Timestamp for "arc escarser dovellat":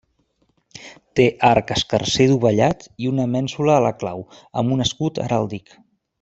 1.49-2.87